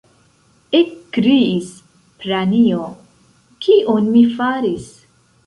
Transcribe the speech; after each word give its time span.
ekkriis 0.77 1.67
Pranjo: 2.23 2.89
kion 3.67 4.11
mi 4.17 4.27
faris? 4.41 4.91